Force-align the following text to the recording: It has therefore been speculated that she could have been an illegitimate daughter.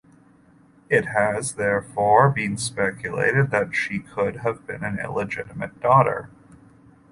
It 0.89 1.05
has 1.09 1.53
therefore 1.57 2.31
been 2.31 2.57
speculated 2.57 3.51
that 3.51 3.75
she 3.75 3.99
could 3.99 4.37
have 4.37 4.65
been 4.65 4.83
an 4.83 4.97
illegitimate 4.97 5.79
daughter. 5.79 6.31